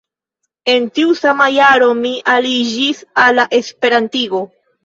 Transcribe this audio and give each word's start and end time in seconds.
En 0.71 0.87
tiu 0.99 1.11
sama 1.19 1.47
jaro, 1.57 1.91
mi 2.01 2.15
aliĝis 2.37 3.05
al 3.27 3.41
la 3.41 3.49
esperantigo. 3.63 4.45